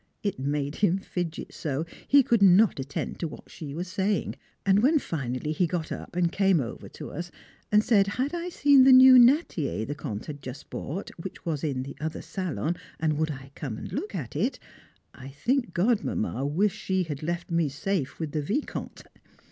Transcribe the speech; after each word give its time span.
It 0.23 0.39
made 0.39 0.77
him 0.77 0.97
fidget 0.97 1.53
so, 1.53 1.85
he 2.07 2.23
could 2.23 2.41
not 2.41 2.79
attend 2.79 3.19
to 3.19 3.27
what 3.27 3.51
she 3.51 3.75
was 3.75 3.87
saying. 3.87 4.33
And 4.65 4.81
when 4.81 4.97
finally 4.97 5.51
he 5.51 5.67
got 5.67 5.91
up 5.91 6.15
and 6.15 6.31
came 6.31 6.59
over 6.59 6.89
to 6.89 7.11
us 7.11 7.29
and 7.71 7.83
said, 7.83 8.07
had 8.07 8.33
I 8.33 8.49
seen 8.49 8.83
the 8.83 8.93
new 8.93 9.19
"Nattier" 9.19 9.85
the 9.85 9.93
Comte 9.93 10.25
had 10.25 10.41
just 10.41 10.71
bought, 10.71 11.11
which 11.19 11.45
was 11.45 11.63
in 11.63 11.83
the 11.83 11.97
other 12.01 12.23
salon, 12.23 12.77
and 12.99 13.15
would 13.19 13.29
I 13.29 13.51
come 13.53 13.77
and 13.77 13.93
look 13.93 14.15
at 14.15 14.35
it? 14.35 14.57
I 15.13 15.29
think 15.29 15.71
Godmamma 15.71 16.47
wished 16.51 16.81
she 16.81 17.03
had 17.03 17.21
left 17.21 17.51
me 17.51 17.69
safe 17.69 18.17
with 18.19 18.31
the 18.31 18.41
Vicomte. 18.41 19.03